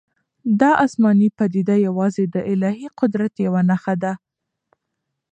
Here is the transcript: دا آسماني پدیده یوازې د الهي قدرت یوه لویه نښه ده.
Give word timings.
دا 0.59 0.71
آسماني 0.85 1.29
پدیده 1.37 1.75
یوازې 1.87 2.23
د 2.33 2.35
الهي 2.53 2.87
قدرت 2.99 3.33
یوه 3.45 3.61
لویه 3.63 3.67
نښه 3.69 3.95
ده. 4.03 4.13